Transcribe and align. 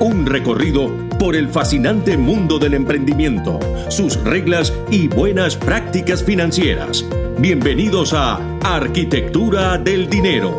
Un 0.00 0.26
recorrido 0.26 0.90
por 1.18 1.36
el 1.36 1.48
fascinante 1.48 2.16
mundo 2.16 2.58
del 2.58 2.74
emprendimiento, 2.74 3.60
sus 3.88 4.22
reglas 4.24 4.72
y 4.90 5.08
buenas 5.08 5.56
prácticas 5.56 6.24
financieras. 6.24 7.04
Bienvenidos 7.38 8.12
a 8.12 8.40
Arquitectura 8.62 9.78
del 9.78 10.08
Dinero. 10.08 10.50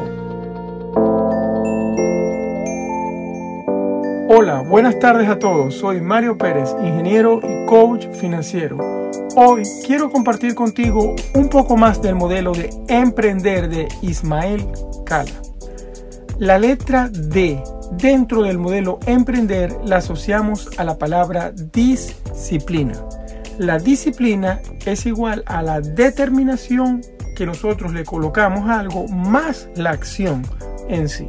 Hola, 4.29 4.63
buenas 4.67 4.97
tardes 4.99 5.27
a 5.27 5.37
todos. 5.37 5.75
Soy 5.75 5.99
Mario 5.99 6.37
Pérez, 6.37 6.69
ingeniero 6.81 7.39
y 7.43 7.65
coach 7.65 8.07
financiero. 8.13 8.77
Hoy 9.35 9.63
quiero 9.85 10.09
compartir 10.11 10.55
contigo 10.55 11.15
un 11.35 11.49
poco 11.49 11.75
más 11.75 12.01
del 12.01 12.15
modelo 12.15 12.53
de 12.53 12.69
emprender 12.87 13.69
de 13.69 13.87
Ismael 14.01 14.65
Cala. 15.05 15.31
La 16.39 16.57
letra 16.57 17.09
D 17.09 17.61
dentro 17.97 18.43
del 18.43 18.59
modelo 18.59 18.99
emprender 19.05 19.75
la 19.83 19.97
asociamos 19.97 20.69
a 20.77 20.83
la 20.83 20.97
palabra 20.97 21.51
disciplina. 21.51 22.93
La 23.57 23.77
disciplina 23.79 24.61
es 24.85 25.05
igual 25.05 25.43
a 25.45 25.61
la 25.61 25.79
determinación 25.79 27.01
que 27.35 27.45
nosotros 27.45 27.93
le 27.93 28.03
colocamos 28.03 28.69
a 28.69 28.79
algo 28.79 29.07
más 29.07 29.69
la 29.75 29.91
acción 29.91 30.43
en 30.89 31.09
sí. 31.09 31.27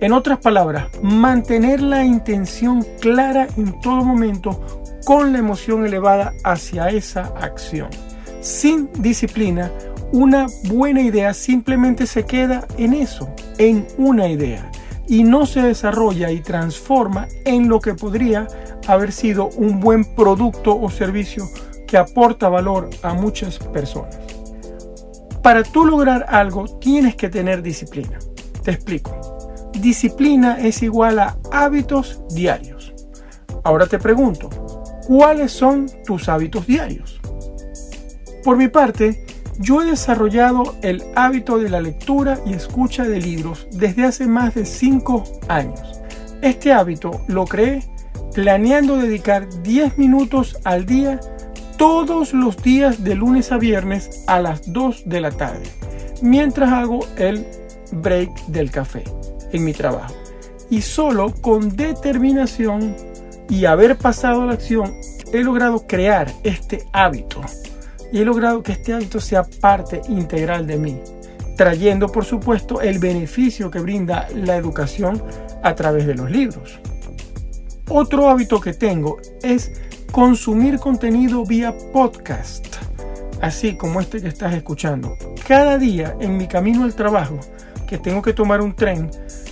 En 0.00 0.12
otras 0.12 0.38
palabras, 0.38 0.88
mantener 1.02 1.80
la 1.80 2.04
intención 2.04 2.84
clara 3.00 3.48
en 3.56 3.80
todo 3.80 4.04
momento 4.04 4.60
con 5.04 5.32
la 5.32 5.38
emoción 5.38 5.86
elevada 5.86 6.32
hacia 6.44 6.88
esa 6.88 7.32
acción. 7.40 7.88
Sin 8.40 8.90
disciplina, 8.98 9.70
una 10.12 10.46
buena 10.64 11.00
idea 11.00 11.32
simplemente 11.32 12.06
se 12.06 12.24
queda 12.24 12.66
en 12.76 12.94
eso, 12.94 13.28
en 13.58 13.86
una 13.96 14.28
idea, 14.28 14.70
y 15.08 15.24
no 15.24 15.46
se 15.46 15.62
desarrolla 15.62 16.30
y 16.30 16.40
transforma 16.40 17.28
en 17.44 17.68
lo 17.68 17.80
que 17.80 17.94
podría 17.94 18.46
haber 18.86 19.12
sido 19.12 19.48
un 19.56 19.80
buen 19.80 20.14
producto 20.14 20.78
o 20.78 20.90
servicio 20.90 21.48
que 21.86 21.98
aporta 21.98 22.48
valor 22.48 22.90
a 23.02 23.14
muchas 23.14 23.58
personas. 23.58 24.18
Para 25.42 25.62
tú 25.62 25.84
lograr 25.84 26.26
algo 26.28 26.66
tienes 26.78 27.16
que 27.16 27.28
tener 27.28 27.62
disciplina. 27.62 28.18
Te 28.62 28.70
explico 28.70 29.34
disciplina 29.80 30.58
es 30.60 30.82
igual 30.82 31.18
a 31.18 31.36
hábitos 31.52 32.22
diarios. 32.30 32.94
Ahora 33.64 33.86
te 33.86 33.98
pregunto, 33.98 34.50
¿cuáles 35.06 35.52
son 35.52 35.90
tus 36.04 36.28
hábitos 36.28 36.66
diarios? 36.66 37.20
Por 38.42 38.56
mi 38.56 38.68
parte, 38.68 39.23
yo 39.58 39.82
he 39.82 39.86
desarrollado 39.86 40.74
el 40.82 41.02
hábito 41.14 41.58
de 41.58 41.70
la 41.70 41.80
lectura 41.80 42.38
y 42.46 42.54
escucha 42.54 43.04
de 43.04 43.20
libros 43.20 43.66
desde 43.72 44.04
hace 44.04 44.26
más 44.26 44.54
de 44.54 44.64
5 44.66 45.24
años. 45.48 45.80
Este 46.42 46.72
hábito 46.72 47.22
lo 47.28 47.44
creé 47.44 47.84
planeando 48.34 48.96
dedicar 48.96 49.48
10 49.62 49.96
minutos 49.96 50.58
al 50.64 50.86
día 50.86 51.20
todos 51.76 52.32
los 52.32 52.56
días 52.62 53.02
de 53.04 53.14
lunes 53.14 53.52
a 53.52 53.58
viernes 53.58 54.24
a 54.26 54.40
las 54.40 54.72
2 54.72 55.04
de 55.06 55.20
la 55.20 55.30
tarde, 55.30 55.64
mientras 56.22 56.70
hago 56.72 57.00
el 57.16 57.46
break 57.92 58.46
del 58.46 58.70
café 58.70 59.04
en 59.52 59.64
mi 59.64 59.72
trabajo. 59.72 60.14
Y 60.70 60.82
solo 60.82 61.32
con 61.40 61.76
determinación 61.76 62.96
y 63.48 63.64
haber 63.66 63.96
pasado 63.96 64.42
a 64.42 64.46
la 64.46 64.52
acción 64.54 64.94
he 65.32 65.42
logrado 65.42 65.86
crear 65.86 66.32
este 66.42 66.86
hábito. 66.92 67.40
Y 68.14 68.20
he 68.20 68.24
logrado 68.24 68.62
que 68.62 68.70
este 68.70 68.92
hábito 68.92 69.20
sea 69.20 69.42
parte 69.42 70.00
integral 70.08 70.68
de 70.68 70.78
mí, 70.78 71.00
trayendo 71.56 72.06
por 72.06 72.24
supuesto 72.24 72.80
el 72.80 73.00
beneficio 73.00 73.72
que 73.72 73.80
brinda 73.80 74.28
la 74.32 74.54
educación 74.54 75.20
a 75.64 75.74
través 75.74 76.06
de 76.06 76.14
los 76.14 76.30
libros. 76.30 76.78
Otro 77.88 78.28
hábito 78.30 78.60
que 78.60 78.72
tengo 78.72 79.16
es 79.42 79.72
consumir 80.12 80.78
contenido 80.78 81.44
vía 81.44 81.74
podcast, 81.92 82.76
así 83.40 83.76
como 83.76 84.00
este 84.00 84.22
que 84.22 84.28
estás 84.28 84.54
escuchando. 84.54 85.16
Cada 85.48 85.76
día 85.76 86.16
en 86.20 86.36
mi 86.36 86.46
camino 86.46 86.84
al 86.84 86.94
trabajo, 86.94 87.40
que 87.88 87.98
tengo 87.98 88.22
que 88.22 88.32
tomar 88.32 88.60
un 88.60 88.76
tren, 88.76 89.10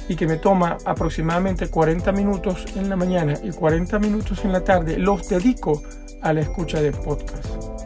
y 0.08 0.14
que 0.14 0.28
me 0.28 0.36
toma 0.36 0.78
aproximadamente 0.84 1.68
40 1.68 2.12
minutos 2.12 2.64
en 2.76 2.88
la 2.88 2.94
mañana 2.94 3.34
y 3.42 3.50
40 3.50 3.98
minutos 3.98 4.44
en 4.44 4.52
la 4.52 4.62
tarde, 4.62 4.98
los 4.98 5.28
dedico 5.28 5.82
a 6.20 6.32
la 6.32 6.42
escucha 6.42 6.80
de 6.80 6.92
podcast. 6.92 7.81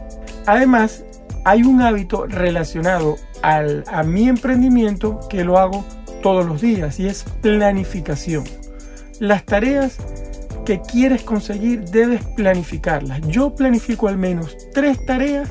Además, 0.47 1.03
hay 1.43 1.63
un 1.63 1.81
hábito 1.81 2.25
relacionado 2.25 3.17
al, 3.41 3.83
a 3.87 4.03
mi 4.03 4.29
emprendimiento 4.29 5.19
que 5.29 5.43
lo 5.43 5.57
hago 5.57 5.85
todos 6.23 6.45
los 6.45 6.61
días 6.61 6.99
y 6.99 7.07
es 7.07 7.25
planificación. 7.41 8.45
Las 9.19 9.45
tareas 9.45 9.97
que 10.65 10.81
quieres 10.81 11.23
conseguir 11.23 11.83
debes 11.85 12.23
planificarlas. 12.35 13.21
Yo 13.27 13.55
planifico 13.55 14.07
al 14.07 14.17
menos 14.17 14.55
tres 14.73 15.05
tareas 15.05 15.49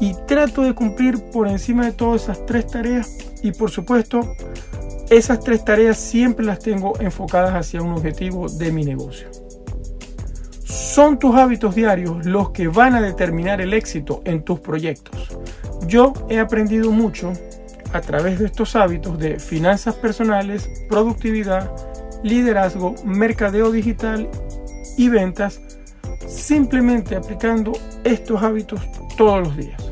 y 0.00 0.14
trato 0.28 0.62
de 0.62 0.74
cumplir 0.74 1.18
por 1.32 1.48
encima 1.48 1.86
de 1.86 1.92
todas 1.92 2.22
esas 2.22 2.46
tres 2.46 2.68
tareas 2.68 3.18
y 3.42 3.50
por 3.50 3.70
supuesto 3.70 4.36
esas 5.10 5.40
tres 5.40 5.64
tareas 5.64 5.98
siempre 5.98 6.46
las 6.46 6.60
tengo 6.60 6.98
enfocadas 7.00 7.54
hacia 7.54 7.82
un 7.82 7.92
objetivo 7.92 8.48
de 8.48 8.70
mi 8.70 8.84
negocio. 8.84 9.39
Son 11.00 11.18
tus 11.18 11.34
hábitos 11.34 11.74
diarios 11.74 12.26
los 12.26 12.50
que 12.50 12.68
van 12.68 12.94
a 12.94 13.00
determinar 13.00 13.62
el 13.62 13.72
éxito 13.72 14.20
en 14.26 14.42
tus 14.42 14.60
proyectos. 14.60 15.34
Yo 15.86 16.12
he 16.28 16.38
aprendido 16.38 16.90
mucho 16.92 17.32
a 17.94 18.02
través 18.02 18.38
de 18.38 18.44
estos 18.44 18.76
hábitos 18.76 19.18
de 19.18 19.38
finanzas 19.38 19.94
personales, 19.94 20.68
productividad, 20.90 21.72
liderazgo, 22.22 22.96
mercadeo 23.02 23.72
digital 23.72 24.28
y 24.98 25.08
ventas, 25.08 25.62
simplemente 26.28 27.16
aplicando 27.16 27.72
estos 28.04 28.42
hábitos 28.42 28.82
todos 29.16 29.40
los 29.40 29.56
días. 29.56 29.82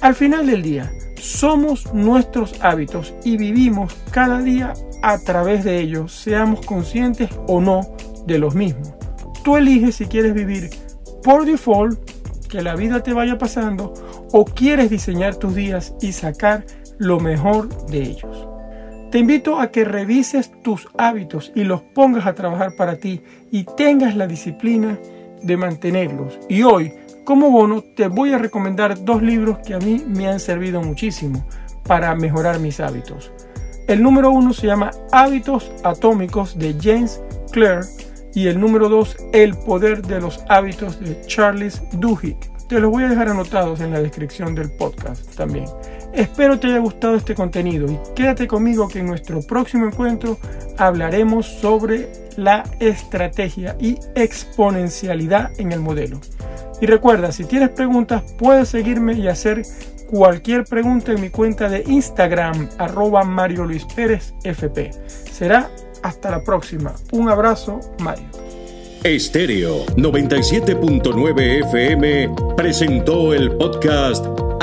Al 0.00 0.16
final 0.16 0.48
del 0.48 0.62
día, 0.62 0.90
somos 1.16 1.94
nuestros 1.94 2.60
hábitos 2.60 3.14
y 3.22 3.36
vivimos 3.36 3.94
cada 4.10 4.42
día 4.42 4.74
a 5.00 5.16
través 5.20 5.62
de 5.62 5.78
ellos, 5.78 6.12
seamos 6.12 6.66
conscientes 6.66 7.30
o 7.46 7.60
no 7.60 7.82
de 8.26 8.40
los 8.40 8.56
mismos. 8.56 8.94
Tú 9.44 9.58
eliges 9.58 9.96
si 9.96 10.06
quieres 10.06 10.32
vivir 10.32 10.70
por 11.22 11.44
default, 11.44 11.98
que 12.48 12.62
la 12.62 12.74
vida 12.74 13.02
te 13.02 13.12
vaya 13.12 13.36
pasando, 13.36 13.92
o 14.32 14.44
quieres 14.46 14.88
diseñar 14.88 15.36
tus 15.36 15.54
días 15.54 15.94
y 16.00 16.12
sacar 16.12 16.64
lo 16.98 17.20
mejor 17.20 17.68
de 17.86 18.02
ellos. 18.02 18.48
Te 19.10 19.18
invito 19.18 19.60
a 19.60 19.70
que 19.70 19.84
revises 19.84 20.50
tus 20.62 20.88
hábitos 20.96 21.52
y 21.54 21.64
los 21.64 21.82
pongas 21.82 22.26
a 22.26 22.34
trabajar 22.34 22.74
para 22.76 22.96
ti 22.96 23.22
y 23.52 23.64
tengas 23.64 24.16
la 24.16 24.26
disciplina 24.26 24.98
de 25.42 25.56
mantenerlos. 25.56 26.38
Y 26.48 26.62
hoy 26.62 26.92
como 27.24 27.50
bono 27.50 27.84
te 27.94 28.08
voy 28.08 28.32
a 28.32 28.38
recomendar 28.38 29.04
dos 29.04 29.22
libros 29.22 29.58
que 29.58 29.74
a 29.74 29.78
mí 29.78 30.04
me 30.06 30.26
han 30.26 30.40
servido 30.40 30.82
muchísimo 30.82 31.46
para 31.86 32.14
mejorar 32.14 32.60
mis 32.60 32.80
hábitos. 32.80 33.30
El 33.88 34.02
número 34.02 34.30
uno 34.30 34.54
se 34.54 34.66
llama 34.66 34.90
Hábitos 35.12 35.70
Atómicos 35.84 36.58
de 36.58 36.74
James 36.80 37.22
Clear 37.52 37.84
y 38.34 38.48
el 38.48 38.60
número 38.60 38.88
dos 38.88 39.16
El 39.32 39.54
Poder 39.56 40.02
de 40.02 40.20
los 40.20 40.40
Hábitos 40.48 41.00
de 41.00 41.20
Charles 41.26 41.82
Duhigg. 41.92 42.36
Te 42.68 42.80
los 42.80 42.90
voy 42.90 43.04
a 43.04 43.08
dejar 43.08 43.28
anotados 43.28 43.80
en 43.80 43.92
la 43.92 44.00
descripción 44.00 44.54
del 44.54 44.70
podcast 44.70 45.34
también. 45.36 45.66
Espero 46.12 46.58
te 46.58 46.68
haya 46.68 46.78
gustado 46.78 47.16
este 47.16 47.34
contenido 47.34 47.90
y 47.90 47.98
quédate 48.14 48.46
conmigo 48.46 48.88
que 48.88 49.00
en 49.00 49.06
nuestro 49.06 49.40
próximo 49.42 49.86
encuentro 49.86 50.38
hablaremos 50.78 51.46
sobre 51.46 52.08
la 52.36 52.64
estrategia 52.80 53.76
y 53.80 53.98
exponencialidad 54.14 55.50
en 55.58 55.72
el 55.72 55.80
modelo. 55.80 56.20
Y 56.80 56.86
recuerda, 56.86 57.32
si 57.32 57.44
tienes 57.44 57.70
preguntas, 57.70 58.22
puedes 58.38 58.68
seguirme 58.68 59.14
y 59.14 59.28
hacer 59.28 59.62
cualquier 60.10 60.64
pregunta 60.64 61.12
en 61.12 61.20
mi 61.20 61.30
cuenta 61.30 61.68
de 61.68 61.82
Instagram, 61.86 62.68
arroba 62.78 63.24
Mario 63.24 63.64
Luis 63.64 63.84
Pérez 63.84 64.34
FP. 64.44 64.90
Será 65.32 65.70
hasta 66.04 66.30
la 66.30 66.44
próxima. 66.44 66.94
Un 67.12 67.28
abrazo, 67.30 67.80
Mario. 67.98 68.26
Estéreo 69.02 69.84
97.9 69.96 71.66
FM 71.66 72.34
presentó 72.56 73.34
el 73.34 73.50
podcast 73.56 74.43